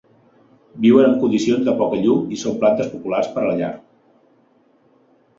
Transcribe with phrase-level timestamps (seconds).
[0.85, 3.69] Viuen en condicions de poca llum i són plantes populars per a la llar.